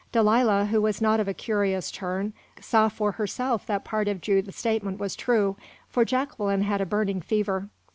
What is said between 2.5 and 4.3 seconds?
saw for herself that part of